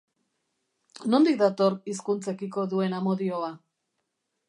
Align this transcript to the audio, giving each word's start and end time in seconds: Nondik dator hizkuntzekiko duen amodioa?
Nondik 1.15 1.37
dator 1.43 1.77
hizkuntzekiko 1.93 2.67
duen 2.75 2.99
amodioa? 3.03 3.55